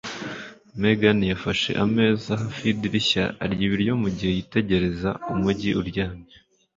Megan 0.81 1.19
yafashe 1.31 1.71
ameza 1.83 2.31
hafi 2.41 2.61
yidirishya 2.67 3.23
arya 3.43 3.63
ibiryo 3.67 3.93
mugihe 4.03 4.31
yitegereza 4.37 5.09
umujyi 5.31 5.71
uryamye. 5.81 6.35